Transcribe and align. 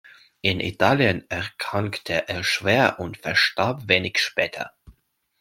In 0.41 0.59
Italien 0.61 1.29
erkrankte 1.29 2.27
er 2.27 2.43
schwer 2.43 2.99
und 2.99 3.17
verstarb 3.17 3.87
wenig 3.87 4.17
später. 4.17 4.71